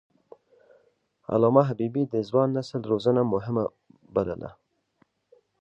[1.33, 3.63] علامه حبيبي د ځوان نسل روزنه مهمه
[4.15, 4.49] بلله.